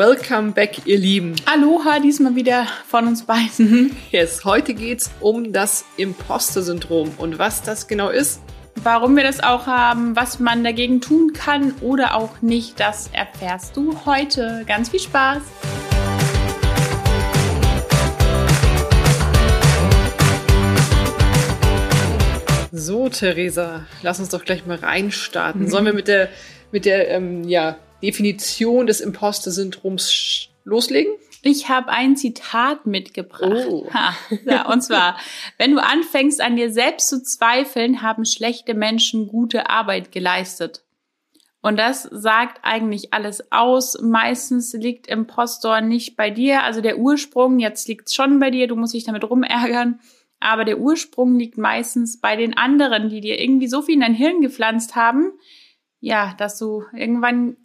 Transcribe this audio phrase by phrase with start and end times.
[0.00, 1.36] Welcome back, ihr Lieben.
[1.44, 3.94] Aloha, diesmal wieder von uns beiden.
[4.10, 8.40] Yes, heute geht's um das Imposter-Syndrom und was das genau ist.
[8.76, 13.76] Warum wir das auch haben, was man dagegen tun kann oder auch nicht, das erfährst
[13.76, 14.64] du heute.
[14.66, 15.42] Ganz viel Spaß!
[22.72, 25.68] So, Theresa, lass uns doch gleich mal reinstarten.
[25.68, 26.30] Sollen wir mit der,
[26.72, 31.12] mit der ähm, ja, Definition des Imposter-Syndroms loslegen?
[31.42, 33.66] Ich habe ein Zitat mitgebracht.
[33.68, 33.86] Oh.
[33.92, 34.14] Ha,
[34.44, 35.16] ja, und zwar,
[35.56, 40.84] wenn du anfängst an dir selbst zu zweifeln, haben schlechte Menschen gute Arbeit geleistet.
[41.62, 44.00] Und das sagt eigentlich alles aus.
[44.00, 48.66] Meistens liegt Impostor nicht bei dir, also der Ursprung, jetzt liegt es schon bei dir,
[48.66, 49.98] du musst dich damit rumärgern
[50.40, 54.14] aber der Ursprung liegt meistens bei den anderen, die dir irgendwie so viel in dein
[54.14, 55.32] Hirn gepflanzt haben,
[56.00, 57.58] ja, dass du irgendwann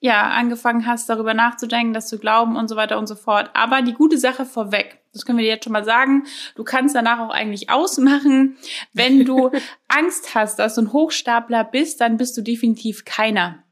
[0.00, 3.50] ja angefangen hast, darüber nachzudenken, das zu glauben und so weiter und so fort.
[3.52, 6.24] Aber die gute Sache vorweg, das können wir dir jetzt schon mal sagen,
[6.56, 8.56] du kannst danach auch eigentlich ausmachen,
[8.94, 9.50] wenn du
[9.88, 13.62] Angst hast, dass du ein Hochstapler bist, dann bist du definitiv keiner.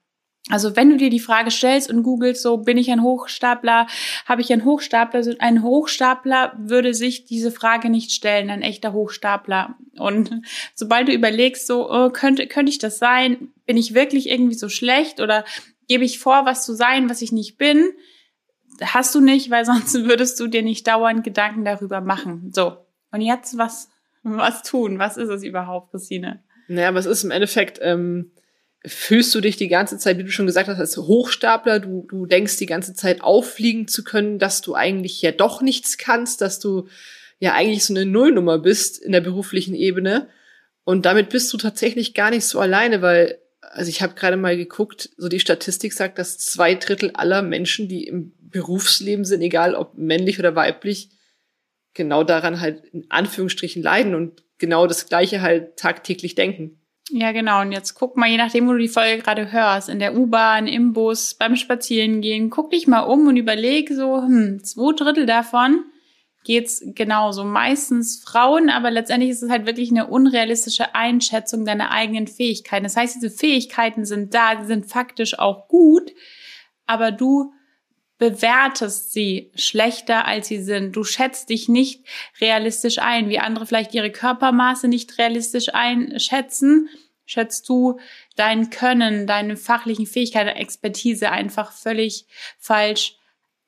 [0.50, 3.86] Also wenn du dir die Frage stellst und googelst, so bin ich ein Hochstapler,
[4.24, 9.76] habe ich einen Hochstapler, ein Hochstapler würde sich diese Frage nicht stellen, ein echter Hochstapler.
[9.98, 10.30] Und
[10.74, 14.68] sobald du überlegst, so oh, könnte könnte ich das sein, bin ich wirklich irgendwie so
[14.68, 15.44] schlecht oder
[15.88, 17.90] gebe ich vor, was zu sein, was ich nicht bin,
[18.80, 22.50] hast du nicht, weil sonst würdest du dir nicht dauernd Gedanken darüber machen.
[22.52, 22.76] So
[23.10, 23.88] und jetzt was
[24.22, 24.98] was tun?
[24.98, 26.42] Was ist es überhaupt, Christine?
[26.66, 28.32] Naja, aber es ist im Endeffekt ähm
[28.86, 32.26] fühlst du dich die ganze Zeit, wie du schon gesagt hast, als Hochstapler, du, du
[32.26, 36.60] denkst die ganze Zeit auffliegen zu können, dass du eigentlich ja doch nichts kannst, dass
[36.60, 36.86] du
[37.40, 40.28] ja eigentlich so eine Nullnummer bist in der beruflichen Ebene.
[40.84, 43.38] Und damit bist du tatsächlich gar nicht so alleine, weil,
[43.70, 47.88] also ich habe gerade mal geguckt, so die Statistik sagt, dass zwei Drittel aller Menschen,
[47.88, 51.10] die im Berufsleben sind, egal ob männlich oder weiblich,
[51.94, 56.80] genau daran halt in Anführungsstrichen leiden und genau das Gleiche halt tagtäglich denken.
[57.10, 57.62] Ja, genau.
[57.62, 60.66] Und jetzt guck mal, je nachdem, wo du die Folge gerade hörst, in der U-Bahn,
[60.66, 65.84] im Bus, beim Spazierengehen, guck dich mal um und überleg so, hm, zwei Drittel davon
[66.48, 67.44] geht's genauso.
[67.44, 72.84] Meistens Frauen, aber letztendlich ist es halt wirklich eine unrealistische Einschätzung deiner eigenen Fähigkeiten.
[72.84, 76.10] Das heißt, diese Fähigkeiten sind da, die sind faktisch auch gut,
[76.86, 77.52] aber du
[78.16, 80.96] bewertest sie schlechter, als sie sind.
[80.96, 82.06] Du schätzt dich nicht
[82.40, 86.88] realistisch ein, wie andere vielleicht ihre Körpermaße nicht realistisch einschätzen.
[87.26, 88.00] Schätzt du
[88.36, 92.24] dein Können, deine fachlichen Fähigkeiten, Expertise einfach völlig
[92.58, 93.17] falsch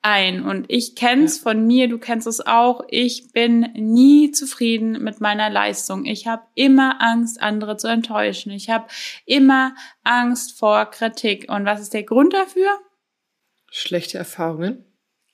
[0.01, 0.43] ein.
[0.43, 1.43] Und ich kenn's ja.
[1.43, 2.81] von mir, du kennst es auch.
[2.89, 6.05] Ich bin nie zufrieden mit meiner Leistung.
[6.05, 8.51] Ich habe immer Angst, andere zu enttäuschen.
[8.51, 8.87] Ich habe
[9.25, 11.49] immer Angst vor Kritik.
[11.49, 12.79] Und was ist der Grund dafür?
[13.69, 14.85] Schlechte Erfahrungen.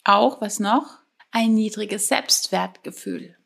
[0.03, 0.99] Auch, was noch?
[1.31, 3.36] Ein niedriges Selbstwertgefühl.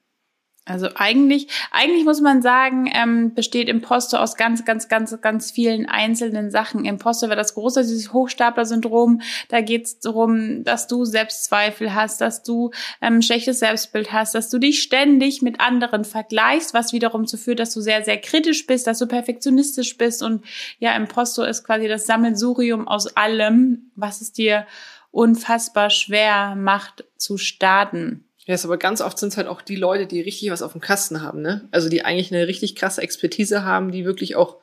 [0.63, 5.87] Also eigentlich, eigentlich muss man sagen, ähm, besteht Imposter aus ganz, ganz, ganz, ganz vielen
[5.87, 6.85] einzelnen Sachen.
[6.85, 9.21] Imposter wäre das große, dieses Hochstapler-Syndrom.
[9.49, 12.69] Da geht es darum, dass du Selbstzweifel hast, dass du
[13.01, 17.59] ähm, schlechtes Selbstbild hast, dass du dich ständig mit anderen vergleichst, was wiederum zu führt,
[17.59, 20.21] dass du sehr, sehr kritisch bist, dass du perfektionistisch bist.
[20.21, 20.45] Und
[20.77, 24.67] ja, Imposter ist quasi das Sammelsurium aus allem, was es dir
[25.09, 28.25] unfassbar schwer macht zu starten.
[28.51, 30.73] Ja, ist aber ganz oft sind es halt auch die Leute, die richtig was auf
[30.73, 31.69] dem Kasten haben, ne?
[31.71, 34.57] Also die eigentlich eine richtig krasse Expertise haben, die wirklich auch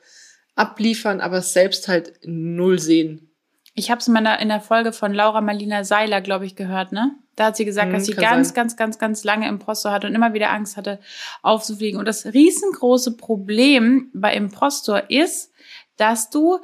[0.53, 3.31] abliefern, aber selbst halt null sehen.
[3.73, 6.91] Ich habe es in, meiner, in der Folge von Laura Marlina Seiler, glaube ich, gehört,
[6.91, 7.15] ne?
[7.35, 8.53] Da hat sie gesagt, hm, dass sie ganz, sein.
[8.53, 10.99] ganz, ganz, ganz lange Impostor hatte und immer wieder Angst hatte,
[11.41, 11.99] aufzufliegen.
[11.99, 15.51] Und das riesengroße Problem bei Impostor ist,
[15.97, 16.59] dass du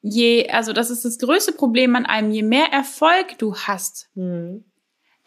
[0.00, 4.64] je, also das ist das größte Problem an einem, je mehr Erfolg du hast, hm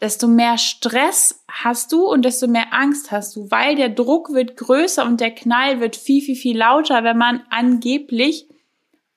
[0.04, 4.56] desto mehr Stress hast du und desto mehr Angst hast du, weil der Druck wird
[4.56, 8.46] größer und der Knall wird viel, viel, viel lauter, wenn man angeblich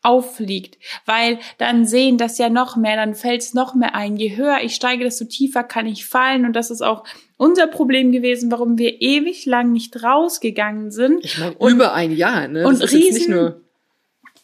[0.02, 4.16] auffliegt, weil dann sehen das ja noch mehr, dann fällt es noch mehr ein.
[4.16, 7.04] Je höher ich steige, desto tiefer kann ich fallen und das ist auch
[7.36, 11.26] unser Problem gewesen, warum wir ewig lang nicht rausgegangen sind.
[11.26, 12.64] Ich meine, über ein Jahr, ne?
[12.64, 13.62] Das und ist riesen, nicht nur,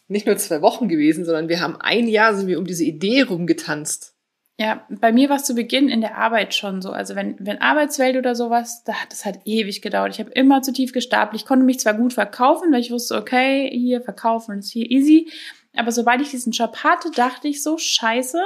[0.08, 3.22] nicht nur zwei Wochen gewesen, sondern wir haben ein Jahr sind wir um diese Idee
[3.22, 4.13] rumgetanzt.
[4.56, 6.90] Ja, bei mir war es zu Beginn in der Arbeit schon so.
[6.90, 10.12] Also wenn, wenn Arbeitswelt oder sowas, da hat es halt ewig gedauert.
[10.14, 11.40] Ich habe immer zu tief gestapelt.
[11.40, 15.28] Ich konnte mich zwar gut verkaufen, weil ich wusste, okay, hier verkaufen ist hier easy.
[15.74, 18.40] Aber sobald ich diesen Job hatte, dachte ich so, scheiße,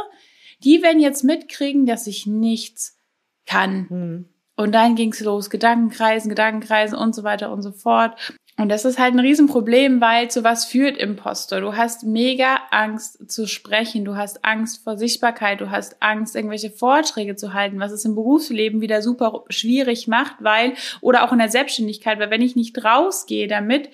[0.65, 2.99] die werden jetzt mitkriegen, dass ich nichts
[3.45, 3.87] kann.
[3.91, 4.29] Mhm.
[4.59, 8.35] Und dann ging's los, Gedankenkreisen, Gedankenkreisen und so weiter und so fort.
[8.57, 11.61] Und das ist halt ein Riesenproblem, weil zu was führt Impostor?
[11.61, 16.73] Du hast mega Angst zu sprechen, du hast Angst vor Sichtbarkeit, du hast Angst, irgendwelche
[16.73, 21.39] Vorträge zu halten, was es im Berufsleben wieder super schwierig macht, weil, oder auch in
[21.39, 23.91] der Selbstständigkeit, weil wenn ich nicht rausgehe damit,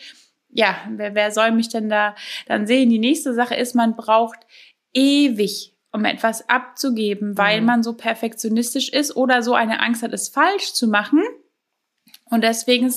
[0.49, 2.15] ja, wer, wer soll mich denn da
[2.47, 2.89] dann sehen?
[2.89, 4.39] Die nächste Sache ist, man braucht
[4.95, 7.67] ewig um etwas abzugeben, weil mhm.
[7.67, 11.23] man so perfektionistisch ist oder so eine Angst hat, es falsch zu machen.
[12.25, 12.93] Und deswegen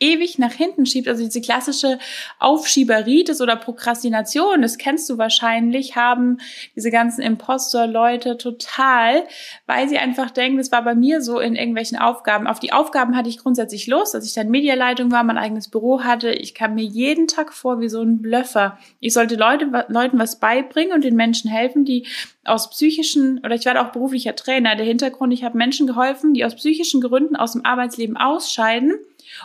[0.00, 1.98] ewig nach hinten schiebt, also diese klassische
[2.38, 6.38] Aufschieberitis oder Prokrastination, das kennst du wahrscheinlich, haben
[6.76, 9.26] diese ganzen Impostor-Leute total,
[9.66, 12.46] weil sie einfach denken, das war bei mir so in irgendwelchen Aufgaben.
[12.46, 16.02] Auf die Aufgaben hatte ich grundsätzlich Lust, als ich dann Medialeitung war, mein eigenes Büro
[16.02, 16.30] hatte.
[16.30, 18.78] Ich kam mir jeden Tag vor wie so ein Blöffer.
[19.00, 22.06] Ich sollte Leute, Leuten was beibringen und den Menschen helfen, die
[22.44, 24.76] aus psychischen, oder ich war da auch beruflicher Trainer.
[24.76, 28.94] Der Hintergrund, ich habe Menschen geholfen, die aus psychischen Gründen aus dem Arbeitsleben ausscheiden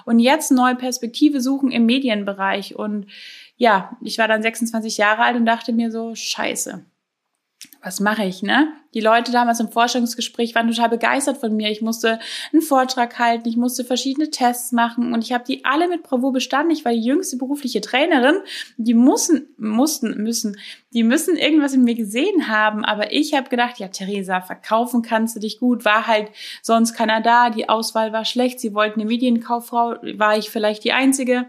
[0.06, 2.76] und jetzt neue Perspektive suchen im Medienbereich.
[2.76, 3.08] Und
[3.58, 6.86] ja, ich war dann 26 Jahre alt und dachte mir so, scheiße
[7.84, 8.72] was mache ich, ne?
[8.94, 11.70] Die Leute damals im Forschungsgespräch waren total begeistert von mir.
[11.70, 12.20] Ich musste
[12.54, 16.32] einen Vortrag halten, ich musste verschiedene Tests machen und ich habe die alle mit Bravour
[16.32, 16.72] bestanden.
[16.72, 18.36] Ich war die jüngste berufliche Trainerin.
[18.78, 20.58] Die mussten, mussten, müssen,
[20.94, 22.86] die müssen irgendwas in mir gesehen haben.
[22.86, 25.84] Aber ich habe gedacht, ja, Theresa, verkaufen kannst du dich gut.
[25.84, 26.30] War halt
[26.62, 27.50] sonst keiner da.
[27.50, 28.62] Die Auswahl war schlecht.
[28.62, 29.96] Sie wollten eine Medienkauffrau.
[30.16, 31.48] War ich vielleicht die Einzige?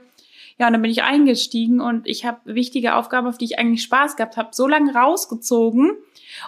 [0.58, 3.82] Ja, und dann bin ich eingestiegen und ich habe wichtige Aufgaben, auf die ich eigentlich
[3.82, 5.92] Spaß gehabt habe, so lange rausgezogen.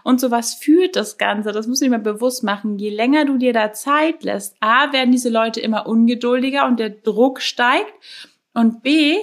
[0.05, 2.79] Und so was fühlt das Ganze, das musst du dir mal bewusst machen.
[2.79, 6.91] Je länger du dir da Zeit lässt, A, werden diese Leute immer ungeduldiger und der
[6.91, 7.93] Druck steigt.
[8.55, 9.19] Und B,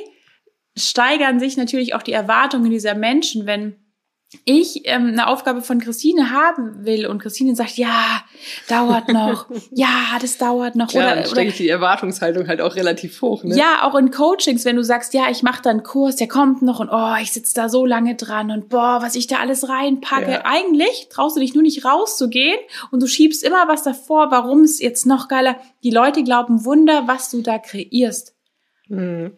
[0.75, 3.75] steigern sich natürlich auch die Erwartungen dieser Menschen, wenn
[4.45, 8.23] ich ähm, eine Aufgabe von Christine haben will und Christine sagt, ja,
[8.67, 10.89] dauert noch, ja, das dauert noch.
[10.89, 13.43] Klar, oder, ich die Erwartungshaltung halt auch relativ hoch.
[13.43, 13.55] Ne?
[13.55, 16.61] Ja, auch in Coachings, wenn du sagst, ja, ich mache da einen Kurs, der kommt
[16.61, 19.69] noch und oh, ich sitze da so lange dran und boah, was ich da alles
[19.69, 20.31] reinpacke.
[20.31, 20.45] Ja.
[20.45, 22.59] Eigentlich traust du dich nur nicht rauszugehen
[22.91, 25.57] und du schiebst immer was davor, warum es jetzt noch geiler.
[25.83, 28.35] Die Leute glauben Wunder, was du da kreierst.
[28.87, 29.33] Mhm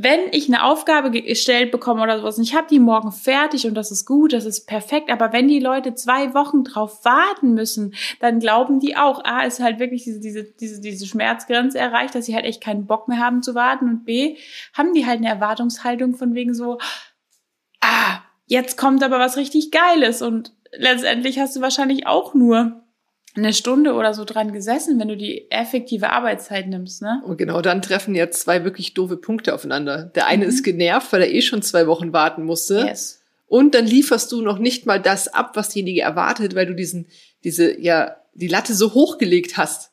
[0.00, 3.74] wenn ich eine Aufgabe gestellt bekomme oder sowas und ich habe die morgen fertig und
[3.74, 7.94] das ist gut, das ist perfekt, aber wenn die Leute zwei Wochen drauf warten müssen,
[8.20, 12.26] dann glauben die auch, A, ist halt wirklich diese, diese, diese, diese Schmerzgrenze erreicht, dass
[12.26, 14.36] sie halt echt keinen Bock mehr haben zu warten und B,
[14.72, 16.78] haben die halt eine Erwartungshaltung von wegen so,
[17.80, 22.84] ah, jetzt kommt aber was richtig Geiles und letztendlich hast du wahrscheinlich auch nur
[23.38, 27.22] eine Stunde oder so dran gesessen, wenn du die effektive Arbeitszeit nimmst, ne?
[27.24, 30.04] Und genau dann treffen ja zwei wirklich doofe Punkte aufeinander.
[30.14, 30.50] Der eine mhm.
[30.50, 32.86] ist genervt, weil er eh schon zwei Wochen warten musste.
[32.86, 33.20] Yes.
[33.46, 37.06] Und dann lieferst du noch nicht mal das ab, was derjenige erwartet, weil du diesen,
[37.44, 39.90] diese, ja, die Latte so hochgelegt hast.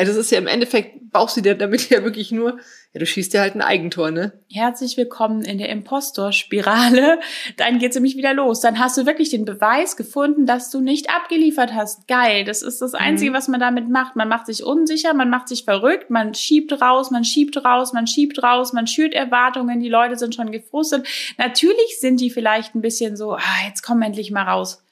[0.00, 2.58] Also das ist ja im Endeffekt, baust du dir damit ja wirklich nur
[2.92, 4.32] ja, du schießt dir halt ein Eigentor, ne?
[4.50, 7.20] Herzlich willkommen in der Impostor-Spirale.
[7.56, 8.60] Dann geht's nämlich wieder los.
[8.60, 12.08] Dann hast du wirklich den Beweis gefunden, dass du nicht abgeliefert hast.
[12.08, 12.44] Geil.
[12.44, 13.34] Das ist das Einzige, mhm.
[13.36, 14.16] was man damit macht.
[14.16, 18.08] Man macht sich unsicher, man macht sich verrückt, man schiebt raus, man schiebt raus, man
[18.08, 19.78] schiebt raus, man schürt Erwartungen.
[19.78, 21.06] Die Leute sind schon gefrustet.
[21.38, 24.82] Natürlich sind die vielleicht ein bisschen so, ah, jetzt komm endlich mal raus.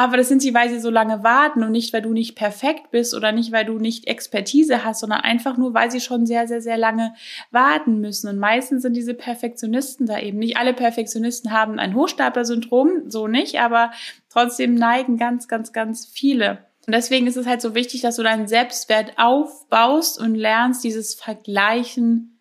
[0.00, 2.92] Aber das sind sie, weil sie so lange warten und nicht, weil du nicht perfekt
[2.92, 6.46] bist oder nicht, weil du nicht Expertise hast, sondern einfach nur, weil sie schon sehr,
[6.46, 7.14] sehr, sehr lange
[7.50, 8.28] warten müssen.
[8.28, 10.56] Und meistens sind diese Perfektionisten da eben nicht.
[10.56, 13.90] Alle Perfektionisten haben ein Hochstapler-Syndrom, so nicht, aber
[14.30, 16.64] trotzdem neigen ganz, ganz, ganz viele.
[16.86, 21.16] Und deswegen ist es halt so wichtig, dass du deinen Selbstwert aufbaust und lernst, dieses
[21.16, 22.40] Vergleichen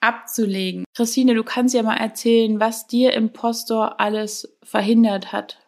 [0.00, 0.84] abzulegen.
[0.94, 5.65] Christine, du kannst ja mal erzählen, was dir Impostor alles verhindert hat.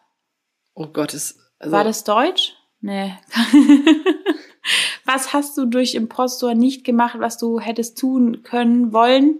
[0.79, 1.37] Oh Gott, ist.
[1.59, 2.53] Also War das Deutsch?
[2.79, 3.13] Nee.
[5.05, 9.39] was hast du durch Impostor nicht gemacht, was du hättest tun können, wollen?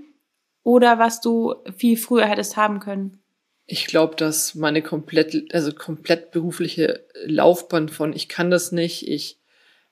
[0.63, 3.24] Oder was du viel früher hättest haben können?
[3.65, 9.39] Ich glaube, dass meine komplett, also komplett berufliche Laufbahn von ich kann das nicht, ich,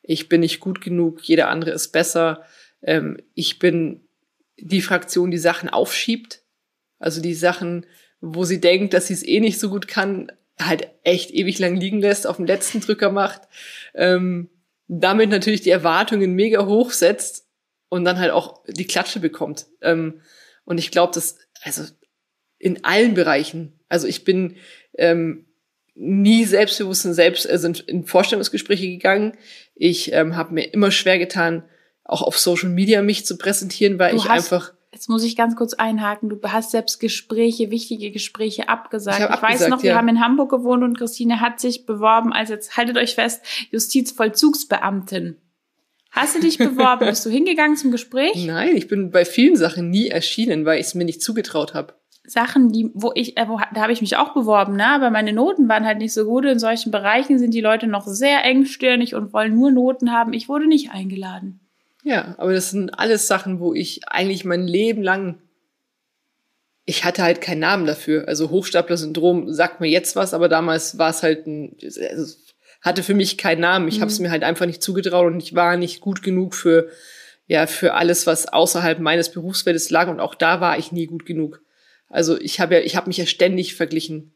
[0.01, 2.44] ich bin nicht gut genug, jeder andere ist besser,
[2.82, 4.06] ähm, ich bin
[4.58, 6.42] die Fraktion, die Sachen aufschiebt,
[7.00, 7.86] also die Sachen,
[8.20, 11.76] wo sie denkt, dass sie es eh nicht so gut kann, halt echt ewig lang
[11.76, 13.42] liegen lässt, auf dem letzten Drücker macht,
[13.94, 14.50] ähm,
[14.88, 17.48] damit natürlich die Erwartungen mega hoch setzt
[17.90, 19.68] und dann halt auch die Klatsche bekommt.
[19.82, 20.22] Ähm,
[20.66, 21.84] und ich glaube, dass, also
[22.58, 24.56] in allen Bereichen, also ich bin
[24.98, 25.46] ähm,
[25.96, 29.38] nie selbstbewusst in, selbst, also in, in Vorstellungsgespräche gegangen.
[29.76, 31.64] Ich ähm, habe mir immer schwer getan,
[32.04, 35.56] auch auf Social Media mich zu präsentieren, weil du ich einfach Jetzt muss ich ganz
[35.56, 36.29] kurz einhaken.
[36.29, 39.20] Du hast selbst Gespräche, wichtige Gespräche abgesagt.
[39.20, 42.32] Ich, ich abgesagt, weiß noch, wir haben in Hamburg gewohnt und Christine hat sich beworben
[42.32, 45.38] als jetzt haltet euch fest Justizvollzugsbeamtin.
[46.12, 47.06] Hast du dich beworben?
[47.06, 48.46] Bist du hingegangen zum Gespräch?
[48.46, 51.94] Nein, ich bin bei vielen Sachen nie erschienen, weil ich es mir nicht zugetraut habe.
[52.25, 54.88] Sachen, die, wo ich, äh, wo, da habe ich mich auch beworben, ne?
[54.88, 56.46] aber meine Noten waren halt nicht so gut.
[56.46, 60.34] In solchen Bereichen sind die Leute noch sehr engstirnig und wollen nur Noten haben.
[60.34, 61.67] Ich wurde nicht eingeladen.
[62.08, 65.42] Ja, aber das sind alles Sachen, wo ich eigentlich mein Leben lang,
[66.86, 68.30] ich hatte halt keinen Namen dafür.
[68.30, 72.34] Also Hochstapler-Syndrom sagt mir jetzt was, aber damals war es halt ein, also
[72.82, 73.90] hatte für mich keinen Namen.
[73.90, 74.02] Ich mhm.
[74.04, 76.88] habe es mir halt einfach nicht zugetraut und ich war nicht gut genug für,
[77.46, 81.26] ja, für alles, was außerhalb meines Berufsfeldes lag und auch da war ich nie gut
[81.26, 81.62] genug.
[82.08, 84.34] Also ich habe ja, ich habe mich ja ständig verglichen.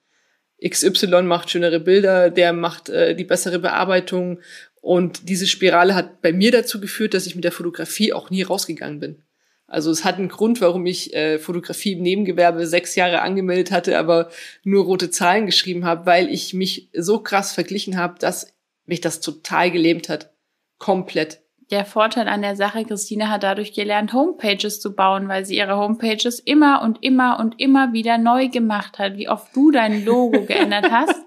[0.61, 4.41] XY macht schönere Bilder, der macht äh, die bessere Bearbeitung.
[4.81, 8.41] Und diese Spirale hat bei mir dazu geführt, dass ich mit der Fotografie auch nie
[8.41, 9.21] rausgegangen bin.
[9.67, 13.97] Also es hat einen Grund, warum ich äh, Fotografie im Nebengewerbe sechs Jahre angemeldet hatte,
[13.97, 14.29] aber
[14.63, 18.53] nur rote Zahlen geschrieben habe, weil ich mich so krass verglichen habe, dass
[18.85, 20.33] mich das total gelähmt hat.
[20.77, 25.55] Komplett der Vorteil an der Sache, Christine hat dadurch gelernt, Homepages zu bauen, weil sie
[25.55, 29.15] ihre Homepages immer und immer und immer wieder neu gemacht hat.
[29.15, 31.15] Wie oft du dein Logo geändert hast.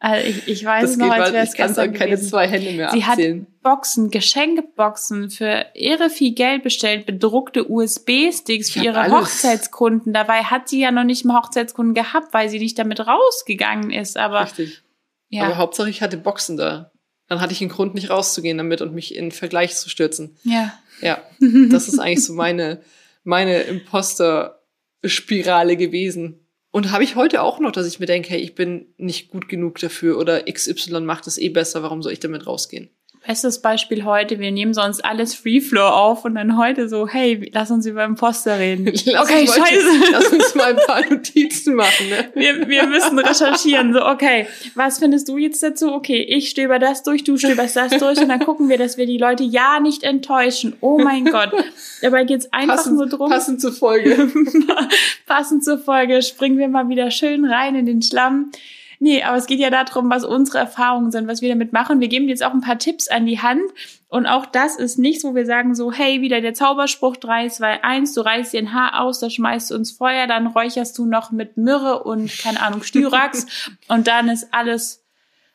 [0.00, 2.28] Also ich, ich weiß das noch, als wäre es gestern keine gewesen.
[2.28, 3.40] zwei Hände mehr Sie abzählen.
[3.40, 9.12] hat Boxen, Geschenkeboxen für irre viel Geld bestellt, bedruckte USB-Sticks für ihre alles.
[9.12, 10.12] Hochzeitskunden.
[10.12, 14.16] Dabei hat sie ja noch nicht mal Hochzeitskunden gehabt, weil sie nicht damit rausgegangen ist.
[14.16, 14.82] Aber Richtig.
[15.30, 15.44] Ja.
[15.44, 16.92] Aber Hauptsache ich hatte Boxen da
[17.28, 20.36] dann hatte ich einen Grund, nicht rauszugehen damit und mich in Vergleich zu stürzen.
[20.42, 20.76] Ja.
[21.00, 21.22] Ja,
[21.70, 22.82] das ist eigentlich so meine,
[23.22, 26.47] meine Imposter-Spirale gewesen.
[26.70, 29.48] Und habe ich heute auch noch, dass ich mir denke, hey, ich bin nicht gut
[29.48, 32.90] genug dafür oder XY macht es eh besser, warum soll ich damit rausgehen?
[33.28, 37.50] Bestes Beispiel heute, wir nehmen sonst alles Free Flow auf und dann heute so, hey,
[37.52, 38.86] lass uns über Imposter reden.
[39.04, 39.60] Lass okay, scheiße.
[39.60, 42.08] Heute, lass uns mal ein paar Notizen machen.
[42.08, 42.30] Ne?
[42.34, 43.92] Wir, wir müssen recherchieren.
[43.92, 45.92] So, okay, was findest du jetzt dazu?
[45.92, 49.04] Okay, ich stöber das durch, du stöberst das durch und dann gucken wir, dass wir
[49.04, 50.74] die Leute ja nicht enttäuschen.
[50.80, 51.50] Oh mein Gott.
[52.00, 53.28] Dabei geht's einfach passend, nur drum.
[53.28, 54.32] Passend zur Folge.
[55.26, 58.52] passend zur Folge springen wir mal wieder schön rein in den Schlamm.
[59.00, 62.00] Nee, aber es geht ja darum, was unsere Erfahrungen sind, was wir damit machen.
[62.00, 63.62] Wir geben jetzt auch ein paar Tipps an die Hand.
[64.08, 67.84] Und auch das ist nichts, wo wir sagen so, hey, wieder der Zauberspruch 3, 2,
[67.84, 71.06] 1, du reißt dir ein Haar aus, da schmeißt du ins Feuer, dann räucherst du
[71.06, 73.46] noch mit Myrrhe und, keine Ahnung, Styrax
[73.88, 75.04] und dann ist alles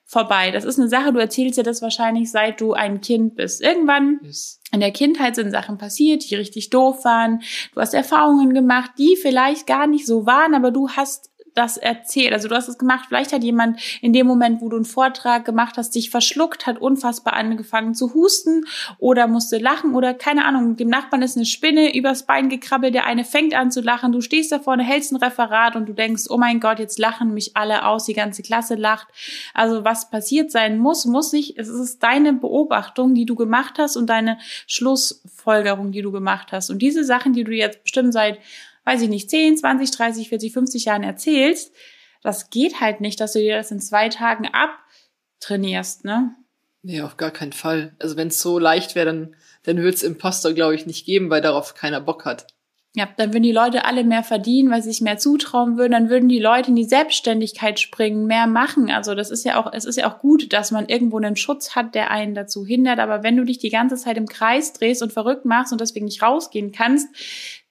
[0.06, 0.52] vorbei.
[0.52, 3.62] Das ist eine Sache, du erzählst dir das wahrscheinlich, seit du ein Kind bist.
[3.62, 4.60] Irgendwann yes.
[4.72, 7.42] in der Kindheit sind Sachen passiert, die richtig doof waren.
[7.74, 12.34] Du hast Erfahrungen gemacht, die vielleicht gar nicht so waren, aber du hast das erzählt.
[12.34, 15.46] Also du hast es gemacht, vielleicht hat jemand in dem Moment, wo du einen Vortrag
[15.46, 18.66] gemacht hast, dich verschluckt, hat unfassbar angefangen zu husten
[18.98, 23.06] oder musste lachen oder keine Ahnung, dem Nachbarn ist eine Spinne übers Bein gekrabbelt, der
[23.06, 26.24] eine fängt an zu lachen, du stehst da vorne, hältst ein Referat und du denkst,
[26.30, 29.08] oh mein Gott, jetzt lachen mich alle aus, die ganze Klasse lacht.
[29.54, 33.96] Also was passiert sein muss, muss nicht, es ist deine Beobachtung, die du gemacht hast
[33.96, 36.70] und deine Schlussfolgerung, die du gemacht hast.
[36.70, 38.40] Und diese Sachen, die du jetzt bestimmt seit
[38.86, 41.74] weiß ich nicht, 10, 20, 30, 40, 50 Jahren erzählst,
[42.22, 46.36] das geht halt nicht, dass du dir das in zwei Tagen abtrainierst, ne?
[46.82, 47.96] Nee, auf gar keinen Fall.
[48.00, 51.30] Also wenn es so leicht wäre, dann, dann würde es Imposter, glaube ich, nicht geben,
[51.30, 52.48] weil darauf keiner Bock hat.
[52.96, 56.10] Ja, dann würden die Leute alle mehr verdienen, weil sie sich mehr zutrauen würden, dann
[56.10, 58.92] würden die Leute in die Selbstständigkeit springen, mehr machen.
[58.92, 61.76] Also das ist ja auch, es ist ja auch gut, dass man irgendwo einen Schutz
[61.76, 63.00] hat, der einen dazu hindert.
[63.00, 66.06] Aber wenn du dich die ganze Zeit im Kreis drehst und verrückt machst und deswegen
[66.06, 67.08] nicht rausgehen kannst,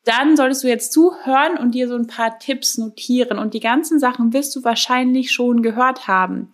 [0.05, 3.39] dann solltest du jetzt zuhören und dir so ein paar Tipps notieren.
[3.39, 6.53] Und die ganzen Sachen wirst du wahrscheinlich schon gehört haben.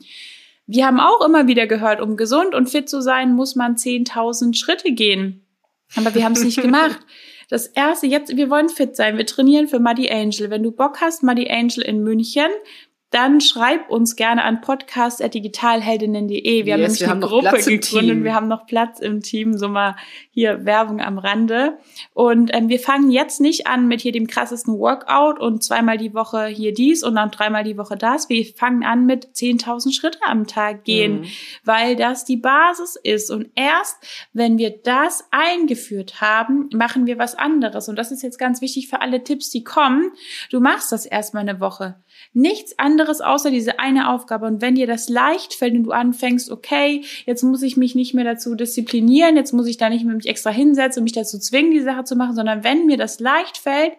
[0.67, 4.55] Wir haben auch immer wieder gehört, um gesund und fit zu sein, muss man 10.000
[4.55, 5.47] Schritte gehen.
[5.97, 7.01] Aber wir haben es nicht gemacht.
[7.51, 9.17] Das erste, jetzt, wir wollen fit sein.
[9.17, 10.51] Wir trainieren für Muddy Angel.
[10.51, 12.51] Wenn du Bock hast, Muddy Angel in München,
[13.11, 16.43] dann schreib uns gerne an podcast.digitalheldinnen.de.
[16.43, 18.25] Wir yes, haben nämlich wir eine haben Gruppe gegründet.
[18.25, 19.97] Wir haben noch Platz im Team, so mal
[20.31, 21.79] hier Werbung am Rande.
[22.13, 26.13] Und ähm, wir fangen jetzt nicht an mit hier dem krassesten Workout und zweimal die
[26.13, 28.29] Woche hier dies und dann dreimal die Woche das.
[28.29, 31.27] Wir fangen an mit 10.000 Schritte am Tag gehen, mhm.
[31.65, 33.31] weil das die Basis ist.
[33.31, 33.97] Und erst,
[34.35, 37.89] wenn wir das eingeführt haben, machen wir was anderes.
[37.89, 40.13] Und das ist jetzt ganz wichtig für alle Tipps, die kommen.
[40.51, 41.97] Du machst das erstmal eine Woche.
[42.33, 44.47] Nichts anderes außer diese eine Aufgabe.
[44.47, 48.15] Und wenn dir das leicht fällt und du anfängst, okay, jetzt muss ich mich nicht
[48.15, 51.39] mehr dazu disziplinieren, jetzt muss ich da nicht mehr mich extra hinsetzen und mich dazu
[51.39, 53.93] zwingen, die Sache zu machen, sondern wenn mir das leicht fällt,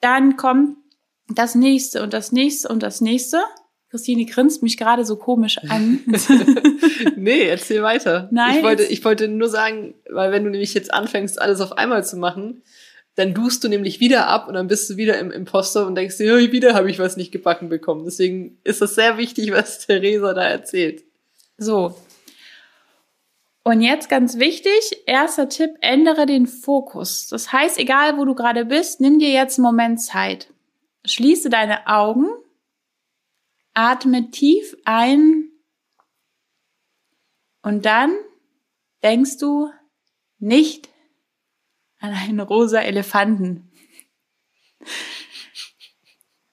[0.00, 0.76] dann kommt
[1.28, 3.42] das nächste und das nächste und das nächste.
[3.90, 6.00] Christine grinst mich gerade so komisch an.
[7.16, 8.28] nee, erzähl weiter.
[8.32, 8.56] Nein.
[8.56, 12.04] Ich wollte, ich wollte nur sagen, weil wenn du nämlich jetzt anfängst, alles auf einmal
[12.04, 12.64] zu machen,
[13.16, 16.18] dann dust du nämlich wieder ab und dann bist du wieder im Imposter und denkst
[16.18, 18.04] dir, wieder habe ich was nicht gebacken bekommen.
[18.04, 21.04] Deswegen ist es sehr wichtig, was Theresa da erzählt.
[21.56, 21.96] So.
[23.62, 27.28] Und jetzt ganz wichtig, erster Tipp, ändere den Fokus.
[27.28, 30.48] Das heißt, egal wo du gerade bist, nimm dir jetzt einen Moment Zeit.
[31.06, 32.26] Schließe deine Augen,
[33.72, 35.50] atme tief ein
[37.62, 38.14] und dann
[39.02, 39.70] denkst du
[40.38, 40.88] nicht
[42.04, 43.70] an einen rosa Elefanten.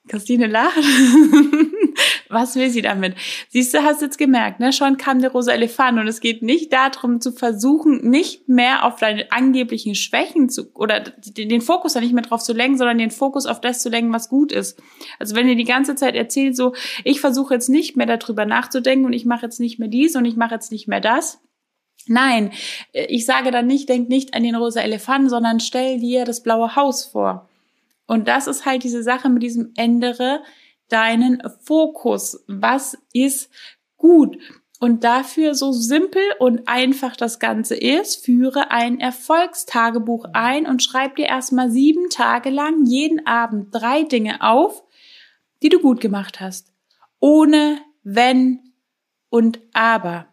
[0.08, 0.77] Christine lacht.
[2.29, 3.15] Was will sie damit?
[3.50, 4.72] Siehst du, hast jetzt gemerkt, ne?
[4.72, 9.00] Schon kam der rosa Elefant und es geht nicht darum zu versuchen, nicht mehr auf
[9.00, 13.12] deine angeblichen Schwächen zu oder den Fokus da nicht mehr drauf zu lenken, sondern den
[13.12, 14.81] Fokus auf das zu lenken, was gut ist.
[15.20, 19.05] Also wenn ihr die ganze Zeit erzählt so, ich versuche jetzt nicht mehr darüber nachzudenken
[19.05, 21.41] und ich mache jetzt nicht mehr dies und ich mache jetzt nicht mehr das,
[22.08, 22.51] Nein,
[22.93, 26.75] ich sage dann nicht, denk nicht an den rosa Elefanten, sondern stell dir das blaue
[26.75, 27.50] Haus vor.
[28.08, 30.41] Und das ist halt diese Sache mit diesem ändere
[30.89, 32.43] deinen Fokus.
[32.48, 33.50] Was ist
[33.98, 34.38] gut?
[34.79, 41.17] Und dafür so simpel und einfach das Ganze ist, führe ein Erfolgstagebuch ein und schreib
[41.17, 44.84] dir erstmal sieben Tage lang jeden Abend drei Dinge auf,
[45.62, 46.74] die du gut gemacht hast.
[47.20, 48.74] Ohne wenn
[49.29, 50.30] und aber.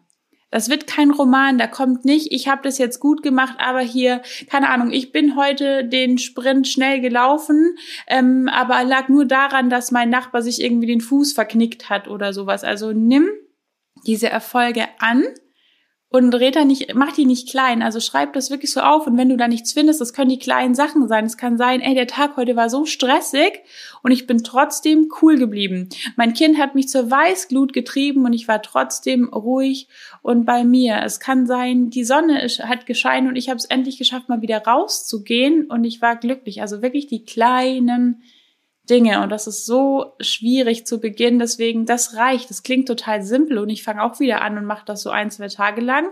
[0.51, 4.21] Das wird kein Roman, da kommt nicht, ich habe das jetzt gut gemacht, aber hier,
[4.49, 7.75] keine Ahnung, ich bin heute den Sprint schnell gelaufen,
[8.07, 12.33] ähm, aber lag nur daran, dass mein Nachbar sich irgendwie den Fuß verknickt hat oder
[12.33, 12.63] sowas.
[12.63, 13.29] Also nimm
[14.07, 15.23] diese Erfolge an
[16.11, 17.83] und da nicht, mach die nicht klein.
[17.83, 19.05] Also schreib das wirklich so auf.
[19.05, 21.25] Und wenn du da nichts findest, das können die kleinen Sachen sein.
[21.25, 23.61] Es kann sein, ey, der Tag heute war so stressig
[24.01, 25.89] und ich bin trotzdem cool geblieben.
[26.15, 29.87] Mein Kind hat mich zur Weißglut getrieben und ich war trotzdem ruhig
[30.23, 30.99] und bei mir.
[31.03, 34.63] Es kann sein, die Sonne hat gescheint und ich habe es endlich geschafft, mal wieder
[34.65, 36.61] rauszugehen und ich war glücklich.
[36.61, 38.23] Also wirklich die kleinen
[38.89, 41.39] Dinge und das ist so schwierig zu Beginn.
[41.39, 42.49] Deswegen, das reicht.
[42.49, 45.31] Das klingt total simpel und ich fange auch wieder an und mache das so ein,
[45.31, 46.09] zwei Tage lang.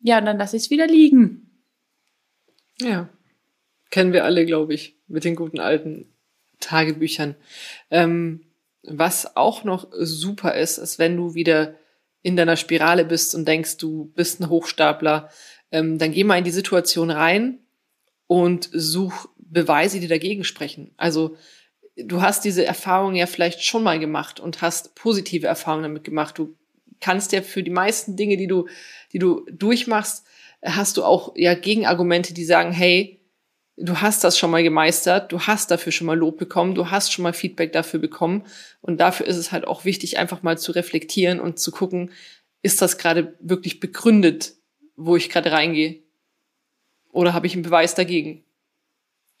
[0.00, 1.64] Ja, und dann lasse ich es wieder liegen.
[2.80, 3.08] Ja,
[3.90, 6.12] kennen wir alle, glaube ich, mit den guten alten
[6.58, 7.36] Tagebüchern.
[7.90, 8.46] Ähm,
[8.82, 11.74] was auch noch super ist, ist, wenn du wieder
[12.22, 15.30] in deiner Spirale bist und denkst, du bist ein Hochstapler,
[15.70, 17.60] ähm, dann geh mal in die Situation rein
[18.26, 20.92] und such Beweise, die dagegen sprechen.
[20.96, 21.36] Also
[21.96, 26.38] du hast diese Erfahrung ja vielleicht schon mal gemacht und hast positive Erfahrungen damit gemacht.
[26.38, 26.56] Du
[27.00, 28.68] kannst ja für die meisten Dinge, die du,
[29.12, 30.24] die du durchmachst,
[30.64, 33.20] hast du auch ja Gegenargumente, die sagen, hey,
[33.76, 37.12] du hast das schon mal gemeistert, du hast dafür schon mal Lob bekommen, du hast
[37.12, 38.44] schon mal Feedback dafür bekommen.
[38.80, 42.10] Und dafür ist es halt auch wichtig, einfach mal zu reflektieren und zu gucken,
[42.62, 44.54] ist das gerade wirklich begründet,
[44.96, 46.02] wo ich gerade reingehe?
[47.10, 48.44] Oder habe ich einen Beweis dagegen?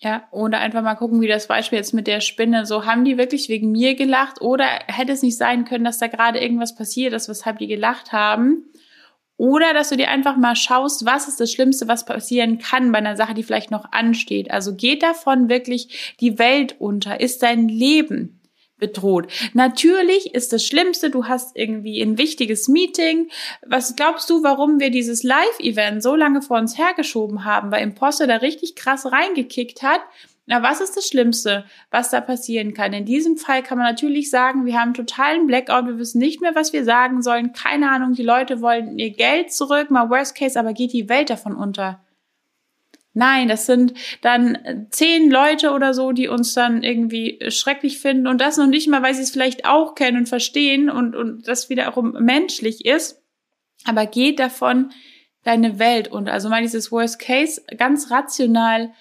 [0.02, 3.18] Ja, oder einfach mal gucken, wie das Beispiel jetzt mit der Spinne, so haben die
[3.18, 7.12] wirklich wegen mir gelacht oder hätte es nicht sein können, dass da gerade irgendwas passiert
[7.12, 8.64] ist, weshalb die gelacht haben?
[9.36, 12.98] Oder dass du dir einfach mal schaust, was ist das Schlimmste, was passieren kann bei
[12.98, 14.50] einer Sache, die vielleicht noch ansteht.
[14.50, 17.20] Also geht davon wirklich die Welt unter?
[17.20, 18.39] Ist dein Leben
[18.80, 19.28] bedroht.
[19.54, 23.28] Natürlich ist das Schlimmste, du hast irgendwie ein wichtiges Meeting.
[23.66, 28.26] Was glaubst du, warum wir dieses Live-Event so lange vor uns hergeschoben haben, weil Imposter
[28.26, 30.00] da richtig krass reingekickt hat?
[30.46, 32.92] Na, was ist das Schlimmste, was da passieren kann?
[32.92, 36.56] In diesem Fall kann man natürlich sagen, wir haben totalen Blackout, wir wissen nicht mehr,
[36.56, 37.52] was wir sagen sollen.
[37.52, 41.30] Keine Ahnung, die Leute wollen ihr Geld zurück, mal Worst Case, aber geht die Welt
[41.30, 42.00] davon unter?
[43.12, 48.40] Nein, das sind dann zehn Leute oder so, die uns dann irgendwie schrecklich finden und
[48.40, 51.68] das noch nicht mal, weil sie es vielleicht auch kennen und verstehen und, und das
[51.68, 53.20] wiederum menschlich ist.
[53.84, 54.92] Aber geht davon
[55.42, 58.92] deine Welt und also mal dieses Worst Case ganz rational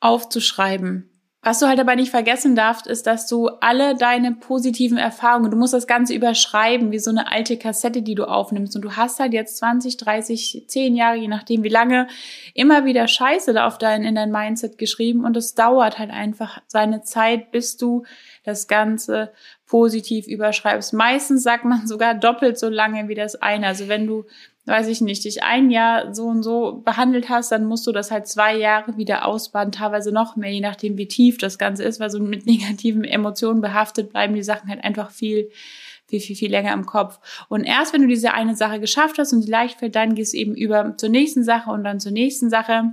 [0.00, 1.13] aufzuschreiben.
[1.44, 5.58] Was du halt aber nicht vergessen darfst, ist, dass du alle deine positiven Erfahrungen, du
[5.58, 8.74] musst das Ganze überschreiben, wie so eine alte Kassette, die du aufnimmst.
[8.74, 12.08] Und du hast halt jetzt 20, 30, 10 Jahre, je nachdem wie lange,
[12.54, 15.26] immer wieder Scheiße da auf dein, in dein Mindset geschrieben.
[15.26, 18.04] Und es dauert halt einfach seine Zeit, bis du
[18.44, 19.30] das Ganze
[19.66, 20.94] positiv überschreibst.
[20.94, 23.66] Meistens sagt man sogar doppelt so lange wie das eine.
[23.66, 24.24] Also wenn du
[24.66, 28.10] weiß ich nicht, dich ein Jahr so und so behandelt hast, dann musst du das
[28.10, 32.00] halt zwei Jahre wieder ausbaden, teilweise noch mehr, je nachdem wie tief das Ganze ist,
[32.00, 35.50] weil so mit negativen Emotionen behaftet bleiben die Sachen halt einfach viel,
[36.06, 37.20] viel, viel, viel länger im Kopf.
[37.48, 40.32] Und erst wenn du diese eine Sache geschafft hast und die leicht fällt, dann gehst
[40.32, 42.92] du eben über zur nächsten Sache und dann zur nächsten Sache.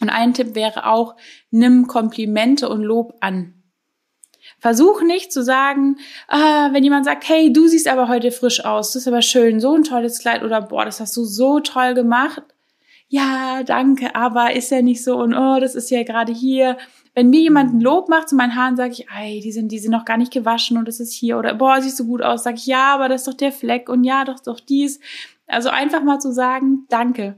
[0.00, 1.14] Und ein Tipp wäre auch,
[1.50, 3.63] nimm Komplimente und Lob an.
[4.58, 5.96] Versuch nicht zu sagen,
[6.28, 9.60] ah, wenn jemand sagt, hey, du siehst aber heute frisch aus, das ist aber schön,
[9.60, 12.42] so ein tolles Kleid oder boah, das hast du so toll gemacht.
[13.08, 16.78] Ja, danke, aber ist ja nicht so und oh, das ist ja gerade hier.
[17.14, 19.78] Wenn mir jemand ein Lob macht zu meinen Haaren, sage ich, ey, die sind, die
[19.78, 22.42] sind noch gar nicht gewaschen und das ist hier oder boah, siehst du gut aus,
[22.42, 24.98] sage ich, ja, aber das ist doch der Fleck und ja, doch, doch dies.
[25.46, 27.36] Also einfach mal zu sagen, danke.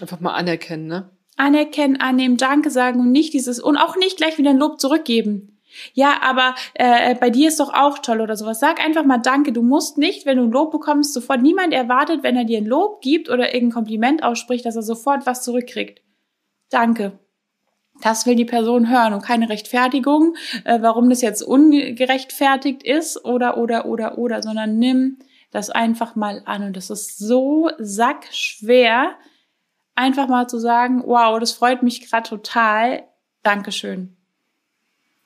[0.00, 1.10] Einfach mal anerkennen, ne?
[1.36, 5.58] Anerkennen, annehmen, Danke sagen und nicht dieses und auch nicht gleich wieder ein Lob zurückgeben.
[5.94, 8.60] Ja, aber äh, bei dir ist doch auch toll oder sowas.
[8.60, 9.52] Sag einfach mal Danke.
[9.52, 12.66] Du musst nicht, wenn du ein Lob bekommst, sofort niemand erwartet, wenn er dir ein
[12.66, 16.02] Lob gibt oder irgendein Kompliment ausspricht, dass er sofort was zurückkriegt.
[16.70, 17.18] Danke.
[18.00, 23.58] Das will die Person hören und keine Rechtfertigung, äh, warum das jetzt ungerechtfertigt ist oder
[23.58, 25.18] oder oder oder, sondern nimm
[25.50, 29.12] das einfach mal an und das ist so sackschwer,
[29.94, 33.04] einfach mal zu sagen, wow, das freut mich gerade total.
[33.42, 34.16] Dankeschön.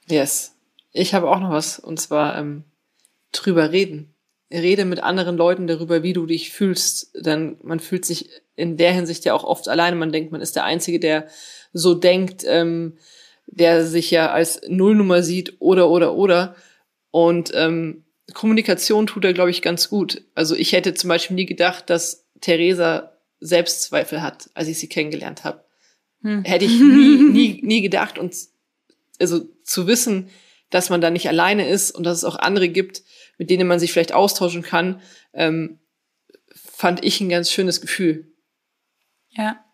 [0.09, 0.55] Yes.
[0.93, 2.65] Ich habe auch noch was, und zwar ähm,
[3.33, 4.15] drüber reden.
[4.53, 7.11] Rede mit anderen Leuten darüber, wie du dich fühlst.
[7.17, 9.97] Denn man fühlt sich in der Hinsicht ja auch oft alleine.
[9.97, 11.27] Man denkt, man ist der Einzige, der
[11.73, 12.97] so denkt, ähm,
[13.47, 16.57] der sich ja als Nullnummer sieht oder oder oder.
[17.11, 20.23] Und ähm, Kommunikation tut er, glaube ich, ganz gut.
[20.35, 25.45] Also ich hätte zum Beispiel nie gedacht, dass Theresa Selbstzweifel hat, als ich sie kennengelernt
[25.45, 25.65] habe.
[26.23, 26.45] Hm.
[26.45, 28.19] Hätte ich nie, nie, nie gedacht.
[28.19, 28.35] Und
[29.21, 30.31] also zu wissen,
[30.71, 33.03] dass man da nicht alleine ist und dass es auch andere gibt,
[33.39, 35.01] mit denen man sich vielleicht austauschen kann,
[35.33, 35.81] ähm,
[36.55, 38.33] fand ich ein ganz schönes Gefühl.
[39.31, 39.65] Ja.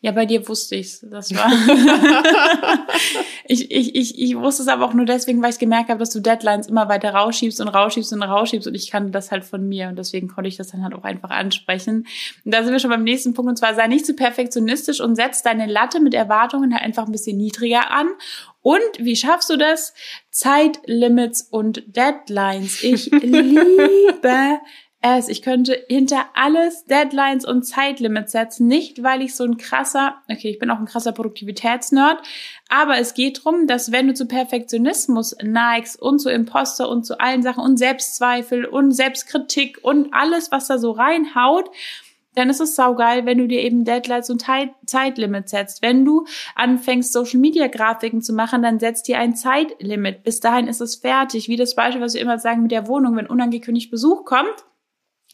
[0.00, 1.04] Ja, bei dir wusste ich's.
[1.10, 1.50] Das war.
[3.44, 6.10] ich, ich, ich, ich wusste es aber auch nur deswegen, weil ich gemerkt habe, dass
[6.10, 9.66] du Deadlines immer weiter rausschiebst und rausschiebst und rausschiebst und ich kannte das halt von
[9.66, 12.06] mir und deswegen konnte ich das dann halt auch einfach ansprechen.
[12.44, 15.16] Und da sind wir schon beim nächsten Punkt und zwar sei nicht zu perfektionistisch und
[15.16, 18.08] setz deine Latte mit Erwartungen halt einfach ein bisschen niedriger an
[18.60, 19.94] und wie schaffst du das?
[20.30, 22.82] Zeitlimits und Deadlines.
[22.82, 24.60] Ich liebe
[25.00, 25.28] es.
[25.28, 28.66] Ich könnte hinter alles Deadlines und Zeitlimits setzen.
[28.66, 32.18] Nicht, weil ich so ein krasser, okay, ich bin auch ein krasser Produktivitätsnerd,
[32.68, 37.20] aber es geht drum, dass wenn du zu Perfektionismus neigst und zu Imposter und zu
[37.20, 41.70] allen Sachen und Selbstzweifel und Selbstkritik und alles, was da so reinhaut,
[42.34, 44.44] dann ist es saugeil, wenn du dir eben Deadlines und
[44.86, 45.82] Zeitlimits setzt.
[45.82, 50.22] Wenn du anfängst, Social Media Grafiken zu machen, dann setzt dir ein Zeitlimit.
[50.22, 51.48] Bis dahin ist es fertig.
[51.48, 54.64] Wie das Beispiel, was wir immer sagen mit der Wohnung, wenn unangekündigt Besuch kommt,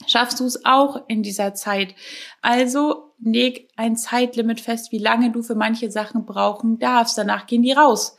[0.07, 1.95] schaffst du es auch in dieser Zeit.
[2.43, 7.17] Also leg ein Zeitlimit fest, wie lange du für manche Sachen brauchen darfst.
[7.17, 8.17] Danach gehen die raus.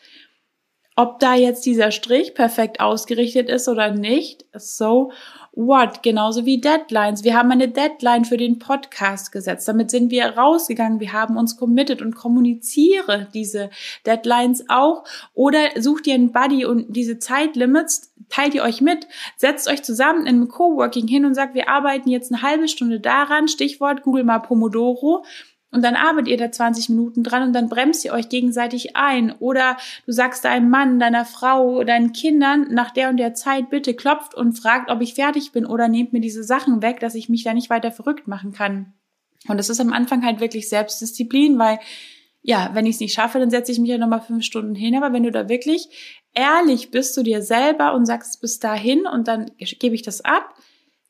[0.95, 5.11] Ob da jetzt dieser Strich perfekt ausgerichtet ist oder nicht, so
[5.55, 6.03] what?
[6.03, 7.23] Genauso wie Deadlines.
[7.23, 9.67] Wir haben eine Deadline für den Podcast gesetzt.
[9.67, 10.99] Damit sind wir rausgegangen.
[10.99, 13.69] Wir haben uns committed und kommuniziere diese
[14.05, 15.03] Deadlines auch.
[15.33, 20.21] Oder such dir einen Buddy und diese Zeitlimits teilt ihr euch mit, setzt euch zusammen
[20.21, 24.23] in einem Coworking hin und sagt, wir arbeiten jetzt eine halbe Stunde daran, Stichwort Google
[24.23, 25.23] mal Pomodoro.
[25.75, 29.33] Und dann arbeitet ihr da 20 Minuten dran und dann bremst ihr euch gegenseitig ein.
[29.39, 33.93] Oder du sagst deinem Mann, deiner Frau, deinen Kindern nach der und der Zeit bitte
[33.93, 37.27] klopft und fragt, ob ich fertig bin oder nehmt mir diese Sachen weg, dass ich
[37.27, 38.93] mich da nicht weiter verrückt machen kann.
[39.49, 41.79] Und das ist am Anfang halt wirklich Selbstdisziplin, weil
[42.41, 44.95] ja, wenn ich es nicht schaffe, dann setze ich mich ja nochmal fünf Stunden hin.
[44.95, 45.89] Aber wenn du da wirklich
[46.33, 50.55] ehrlich bist zu dir selber und sagst bis dahin und dann gebe ich das ab,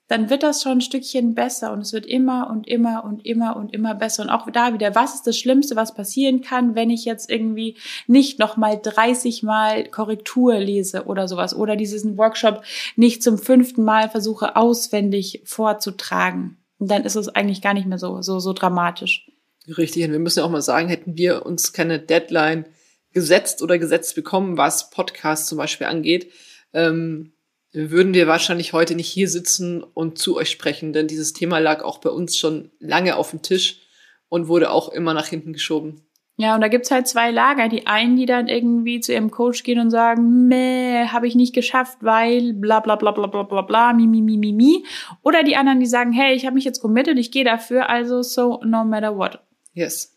[0.08, 3.56] dann wird das schon ein Stückchen besser und es wird immer und immer und immer
[3.56, 4.24] und immer besser.
[4.24, 7.78] Und auch da wieder, was ist das Schlimmste, was passieren kann, wenn ich jetzt irgendwie
[8.08, 12.64] nicht nochmal 30 Mal Korrektur lese oder sowas oder diesen Workshop
[12.96, 16.58] nicht zum fünften Mal versuche auswendig vorzutragen.
[16.78, 19.28] Und dann ist es eigentlich gar nicht mehr so, so, so dramatisch.
[19.68, 22.66] Richtig, und wir müssen ja auch mal sagen, hätten wir uns keine Deadline
[23.12, 26.32] gesetzt oder gesetzt bekommen, was Podcasts zum Beispiel angeht,
[26.74, 27.32] ähm,
[27.76, 31.84] würden wir wahrscheinlich heute nicht hier sitzen und zu euch sprechen, denn dieses Thema lag
[31.84, 33.82] auch bei uns schon lange auf dem Tisch
[34.30, 36.02] und wurde auch immer nach hinten geschoben.
[36.38, 37.70] Ja, und da gibt's halt zwei Lager.
[37.70, 41.56] Die einen, die dann irgendwie zu ihrem Coach gehen und sagen, meh, habe ich nicht
[41.56, 44.86] geschafft, weil bla bla bla bla bla bla bla, mi, mi, mi, mi, mi.
[45.22, 48.22] Oder die anderen, die sagen, hey, ich habe mich jetzt committed, ich gehe dafür, also
[48.22, 49.40] so no matter what.
[49.74, 50.15] Yes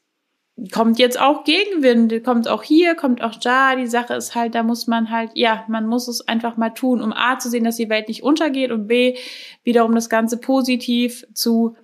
[0.73, 3.77] kommt jetzt auch Gegenwind, kommt auch hier, kommt auch da.
[3.77, 7.01] Die Sache ist halt, da muss man halt, ja, man muss es einfach mal tun,
[7.01, 9.17] um A zu sehen, dass die Welt nicht untergeht und B
[9.63, 11.77] wiederum das Ganze positiv zu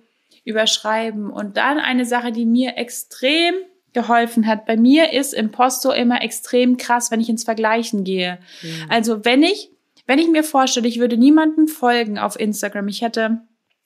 [0.43, 1.29] überschreiben.
[1.29, 3.55] Und dann eine Sache, die mir extrem
[3.93, 4.65] geholfen hat.
[4.65, 8.39] Bei mir ist Impostor immer extrem krass, wenn ich ins Vergleichen gehe.
[8.61, 8.85] Mhm.
[8.89, 9.71] Also wenn ich,
[10.05, 13.41] wenn ich mir vorstelle, ich würde niemanden folgen auf Instagram, ich hätte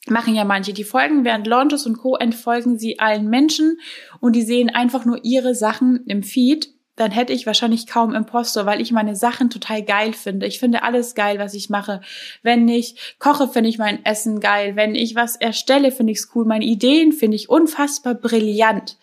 [0.07, 0.73] machen ja manche.
[0.73, 2.15] Die folgen während Launches und Co.
[2.15, 3.79] entfolgen sie allen Menschen
[4.19, 6.73] und die sehen einfach nur ihre Sachen im Feed.
[6.95, 10.45] Dann hätte ich wahrscheinlich kaum Impostor, weil ich meine Sachen total geil finde.
[10.45, 12.01] Ich finde alles geil, was ich mache.
[12.43, 14.75] Wenn ich koche, finde ich mein Essen geil.
[14.75, 16.43] Wenn ich was erstelle, finde ich es cool.
[16.43, 18.97] Meine Ideen finde ich unfassbar brillant.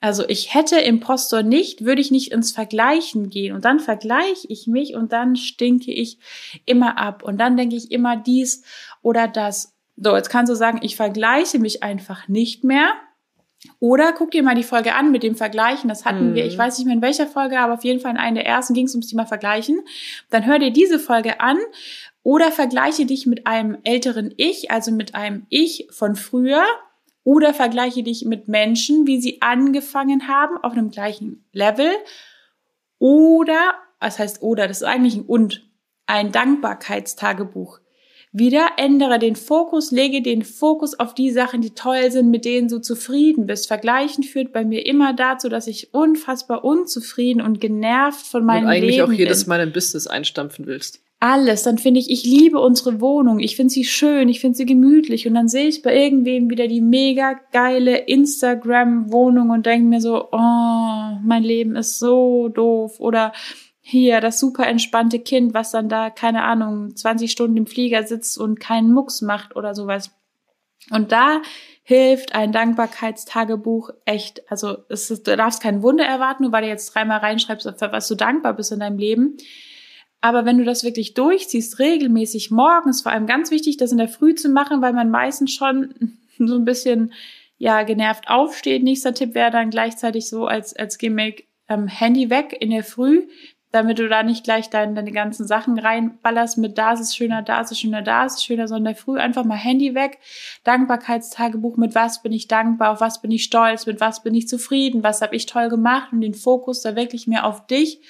[0.00, 3.54] Also ich hätte Impostor nicht, würde ich nicht ins Vergleichen gehen.
[3.54, 6.18] Und dann vergleiche ich mich und dann stinke ich
[6.64, 7.22] immer ab.
[7.22, 8.64] Und dann denke ich immer dies
[9.00, 9.77] oder das.
[10.00, 12.92] So, jetzt kannst du sagen, ich vergleiche mich einfach nicht mehr.
[13.80, 15.88] Oder guck dir mal die Folge an mit dem Vergleichen.
[15.88, 16.34] Das hatten mhm.
[16.34, 16.58] wir, ich mhm.
[16.58, 18.86] weiß nicht mehr in welcher Folge, aber auf jeden Fall in einer der ersten ging
[18.86, 19.80] es ums Thema Vergleichen.
[20.30, 21.58] Dann hör dir diese Folge an
[22.22, 26.64] oder vergleiche dich mit einem älteren Ich, also mit einem Ich von früher.
[27.24, 31.90] Oder vergleiche dich mit Menschen, wie sie angefangen haben, auf einem gleichen Level.
[32.98, 35.68] Oder, was heißt oder, das ist eigentlich ein und,
[36.06, 37.80] ein Dankbarkeitstagebuch.
[38.32, 42.68] Wieder ändere den Fokus, lege den Fokus auf die Sachen, die toll sind, mit denen
[42.68, 43.68] du zufrieden bist.
[43.68, 48.70] Vergleichen führt bei mir immer dazu, dass ich unfassbar unzufrieden und genervt von meinem und
[48.70, 51.00] eigentlich Leben auch jedes Mal ein Business einstampfen willst.
[51.20, 54.66] Alles, dann finde ich, ich liebe unsere Wohnung, ich finde sie schön, ich finde sie
[54.66, 55.26] gemütlich.
[55.26, 60.28] Und dann sehe ich bei irgendwem wieder die mega geile Instagram-Wohnung und denke mir so,
[60.30, 63.00] oh, mein Leben ist so doof.
[63.00, 63.32] Oder
[63.90, 68.36] hier das super entspannte Kind, was dann da, keine Ahnung, 20 Stunden im Flieger sitzt
[68.36, 70.10] und keinen Mucks macht oder sowas.
[70.90, 71.40] Und da
[71.84, 74.42] hilft ein Dankbarkeitstagebuch echt.
[74.50, 77.92] Also es ist, du darfst kein Wunder erwarten, nur weil du jetzt dreimal reinschreibst, für
[77.92, 79.38] was du dankbar bist in deinem Leben.
[80.20, 84.08] Aber wenn du das wirklich durchziehst, regelmäßig morgens, vor allem ganz wichtig, das in der
[84.08, 87.14] Früh zu machen, weil man meistens schon so ein bisschen
[87.56, 88.82] ja genervt aufsteht.
[88.82, 93.22] Nächster Tipp wäre dann gleichzeitig so als als Gimmick ähm, Handy weg in der Früh
[93.70, 97.42] damit du da nicht gleich deine, deine ganzen Sachen reinballerst mit da ist es schöner,
[97.42, 100.18] da ist es schöner, da ist es schöner, sondern früh einfach mal Handy weg,
[100.64, 104.48] Dankbarkeitstagebuch, mit was bin ich dankbar, auf was bin ich stolz, mit was bin ich
[104.48, 108.00] zufrieden, was habe ich toll gemacht und den Fokus da wirklich mehr auf dich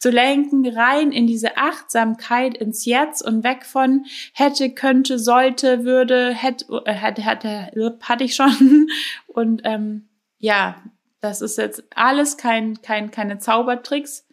[0.00, 6.32] zu lenken, rein in diese Achtsamkeit ins Jetzt und weg von hätte, könnte, sollte, würde,
[6.32, 8.88] hätte, äh, hätte, hätte, hatte ich schon.
[9.26, 10.82] Und ähm, ja,
[11.20, 14.26] das ist jetzt alles kein, kein, keine Zaubertricks,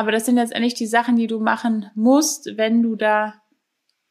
[0.00, 3.34] aber das sind letztendlich die Sachen, die du machen musst, wenn du da,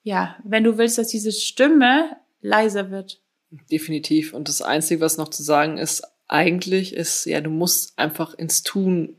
[0.04, 3.24] ja, wenn du willst, dass diese Stimme leiser wird.
[3.72, 4.36] Definitiv.
[4.36, 8.62] Und das Einzige, was noch zu sagen ist, eigentlich ist, ja, du musst einfach ins
[8.62, 9.16] Tun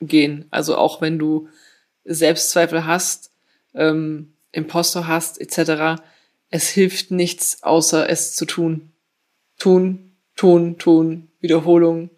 [0.00, 0.46] gehen.
[0.50, 1.48] Also auch wenn du
[2.04, 3.30] Selbstzweifel hast,
[3.72, 6.02] ähm, Impostor hast, etc.,
[6.50, 8.92] es hilft nichts, außer es zu tun.
[9.58, 12.10] Tun, tun, tun, Wiederholung,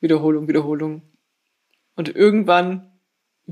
[0.00, 1.02] Wiederholung, Wiederholung.
[1.94, 2.91] Und irgendwann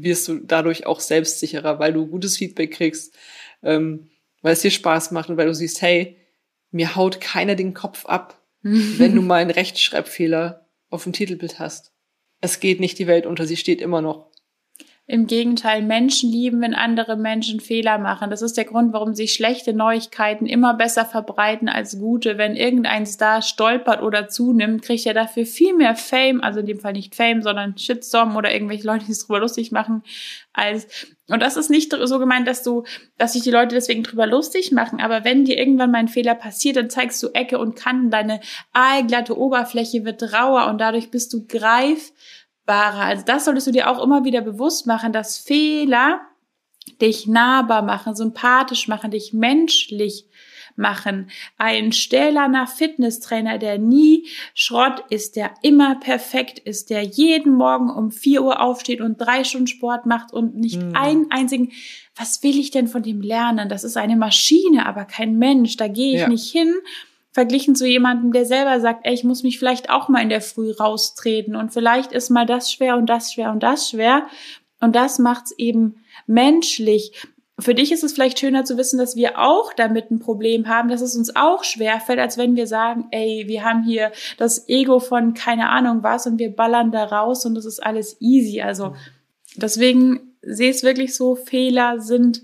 [0.02, 3.16] wirst du dadurch auch selbstsicherer, weil du gutes Feedback kriegst,
[3.62, 4.10] ähm,
[4.42, 6.16] weil es dir Spaß macht und weil du siehst, hey,
[6.70, 11.92] mir haut keiner den Kopf ab, wenn du mal einen Rechtschreibfehler auf dem Titelbild hast.
[12.40, 14.29] Es geht nicht die Welt unter, sie steht immer noch.
[15.10, 18.30] Im Gegenteil, Menschen lieben, wenn andere Menschen Fehler machen.
[18.30, 22.38] Das ist der Grund, warum sich schlechte Neuigkeiten immer besser verbreiten als gute.
[22.38, 26.78] Wenn irgendein Star stolpert oder zunimmt, kriegt er dafür viel mehr Fame, also in dem
[26.78, 30.04] Fall nicht Fame, sondern Shitstorm oder irgendwelche Leute, die es drüber lustig machen,
[30.52, 30.86] als
[31.30, 32.82] und das ist nicht so gemeint, dass du,
[33.16, 35.00] dass sich die Leute deswegen drüber lustig machen.
[35.00, 38.10] Aber wenn dir irgendwann mal ein Fehler passiert, dann zeigst du Ecke und Kanten.
[38.10, 38.40] Deine
[38.72, 42.12] aalglatte Oberfläche wird rauer und dadurch bist du greif.
[42.66, 46.20] Also das solltest du dir auch immer wieder bewusst machen, dass Fehler
[47.00, 50.26] dich nahbar machen, sympathisch machen, dich menschlich
[50.76, 51.30] machen.
[51.58, 58.10] Ein stählerner Fitnesstrainer, der nie Schrott ist, der immer perfekt ist, der jeden Morgen um
[58.10, 60.94] vier Uhr aufsteht und drei Stunden Sport macht und nicht hm.
[60.94, 61.72] einen einzigen,
[62.16, 63.68] was will ich denn von dem lernen?
[63.68, 65.76] Das ist eine Maschine, aber kein Mensch.
[65.76, 66.28] Da gehe ich ja.
[66.28, 66.74] nicht hin
[67.32, 70.40] verglichen zu jemandem, der selber sagt, ey, ich muss mich vielleicht auch mal in der
[70.40, 74.26] Früh raustreten und vielleicht ist mal das schwer und das schwer und das schwer
[74.80, 77.12] und das macht's eben menschlich.
[77.58, 80.88] Für dich ist es vielleicht schöner zu wissen, dass wir auch damit ein Problem haben,
[80.88, 84.68] dass es uns auch schwer fällt, als wenn wir sagen, ey, wir haben hier das
[84.68, 88.62] Ego von keine Ahnung was und wir ballern da raus und das ist alles easy.
[88.62, 88.94] Also
[89.56, 92.42] deswegen sehe es wirklich so, Fehler sind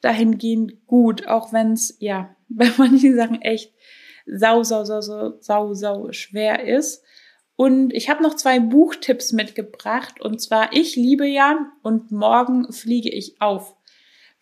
[0.00, 3.72] dahingehend gut, auch wenn es ja bei manchen Sachen echt
[4.26, 7.04] sau, sau, sau, sau, sau, sau schwer ist.
[7.56, 10.20] Und ich habe noch zwei Buchtipps mitgebracht.
[10.20, 13.76] Und zwar, ich liebe ja und morgen fliege ich auf.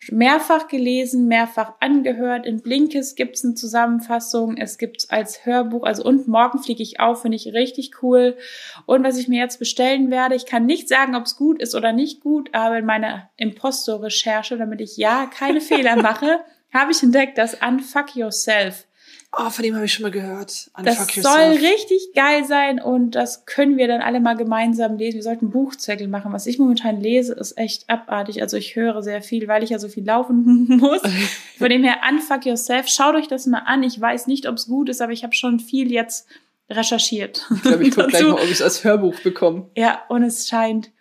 [0.09, 2.47] Mehrfach gelesen, mehrfach angehört.
[2.47, 4.57] In Blinkes gibt's eine Zusammenfassung.
[4.57, 5.83] Es gibt's als Hörbuch.
[5.83, 8.35] Also und morgen fliege ich auf, finde ich richtig cool.
[8.87, 11.75] Und was ich mir jetzt bestellen werde, ich kann nicht sagen, ob es gut ist
[11.75, 16.39] oder nicht gut, aber in meiner Impostor-Recherche, damit ich ja keine Fehler mache,
[16.73, 18.87] habe ich entdeckt, dass Unfuck Yourself
[19.37, 20.69] Oh, von dem habe ich schon mal gehört.
[20.77, 25.15] Unfuck das soll richtig geil sein und das können wir dann alle mal gemeinsam lesen.
[25.15, 26.33] Wir sollten Buchzettel machen.
[26.33, 28.41] Was ich momentan lese, ist echt abartig.
[28.41, 31.01] Also ich höre sehr viel, weil ich ja so viel laufen muss.
[31.57, 32.89] von dem her, Unfuck Yourself.
[32.89, 33.83] Schaut euch das mal an.
[33.83, 36.27] Ich weiß nicht, ob es gut ist, aber ich habe schon viel jetzt
[36.69, 37.47] recherchiert.
[37.55, 39.69] Ich glaube, ich gucke gleich mal, ob ich es als Hörbuch bekomme.
[39.77, 40.91] Ja, und es scheint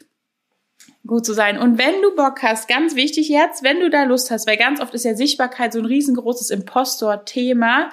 [1.04, 1.58] gut zu sein.
[1.58, 4.80] Und wenn du Bock hast, ganz wichtig jetzt, wenn du da Lust hast, weil ganz
[4.80, 7.90] oft ist ja Sichtbarkeit so ein riesengroßes Impostor-Thema,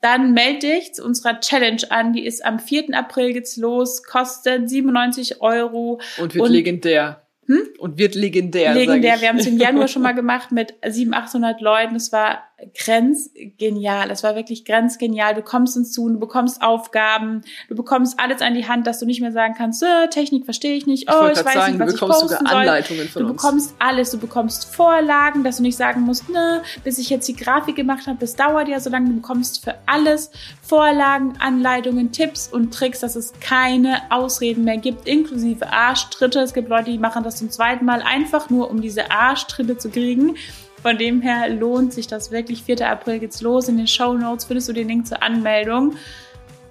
[0.00, 2.12] dann melde dich zu unserer Challenge an.
[2.12, 2.94] Die ist am 4.
[2.94, 6.00] April geht's los, kostet 97 Euro.
[6.18, 7.22] Und wird und legendär.
[7.46, 7.62] Hm?
[7.78, 8.74] Und wird legendär.
[8.74, 9.20] Legendär.
[9.20, 11.96] Wir haben es im Januar schon mal gemacht mit 700, 800 Leuten.
[11.96, 14.10] Es war grenzgenial.
[14.10, 15.34] Es war wirklich grenzgenial.
[15.34, 19.06] Du kommst ins Tun, du bekommst Aufgaben, du bekommst alles an die Hand, dass du
[19.06, 21.80] nicht mehr sagen kannst, äh, Technik verstehe ich nicht, oh, ich, ich weiß sagen, nicht,
[21.80, 26.00] was ich sogar Anleitungen von Du bekommst alles, du bekommst Vorlagen, dass du nicht sagen
[26.00, 29.08] musst, ne, bis ich jetzt die Grafik gemacht habe, das dauert ja so lange.
[29.08, 35.06] Du bekommst für alles Vorlagen, Anleitungen, Tipps und Tricks, dass es keine Ausreden mehr gibt,
[35.06, 36.40] inklusive Arschtritte.
[36.40, 39.90] Es gibt Leute, die machen das zum zweiten Mal einfach nur, um diese Arschtritte zu
[39.90, 40.36] kriegen.
[40.82, 42.62] Von dem her lohnt sich das wirklich.
[42.62, 42.88] 4.
[42.88, 43.68] April geht's los.
[43.68, 45.96] In den Show Notes findest du den Link zur Anmeldung.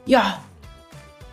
[0.05, 0.41] Ja.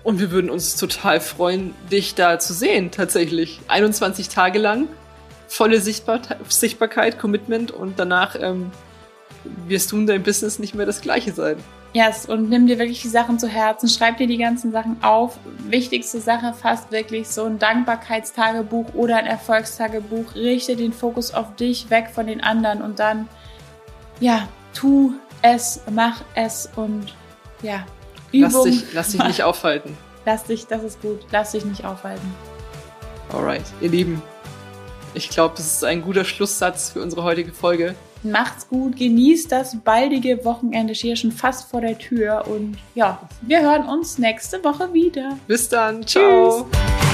[0.02, 3.60] Und wir würden uns total freuen, dich da zu sehen, tatsächlich.
[3.68, 4.88] 21 Tage lang.
[5.48, 8.70] Volle Sichtbar Sichtbarkeit, Commitment und danach ähm,
[9.66, 11.56] wirst du in deinem Business nicht mehr das gleiche sein.
[11.94, 15.38] Yes, und nimm dir wirklich die Sachen zu Herzen, schreib dir die ganzen Sachen auf.
[15.68, 20.35] Wichtigste Sache fast wirklich so ein Dankbarkeitstagebuch oder ein Erfolgstagebuch.
[20.35, 23.28] Richte den Fokus auf dich, weg von den anderen und dann,
[24.18, 27.14] ja, tu es, mach es und
[27.62, 27.87] ja,
[28.33, 28.50] Übung.
[28.50, 29.96] Lass dich, lass dich nicht aufhalten.
[30.26, 32.35] Lass dich, das ist gut, lass dich nicht aufhalten.
[33.33, 34.20] Alright, ihr Lieben,
[35.14, 37.94] ich glaube, das ist ein guter Schlusssatz für unsere heutige Folge.
[38.24, 43.60] Macht's gut, genießt das baldige Wochenende, hier schon fast vor der Tür und ja, wir
[43.60, 45.37] hören uns nächste Woche wieder.
[45.46, 46.66] Bis dann, ciao.
[46.72, 47.13] Tschüss.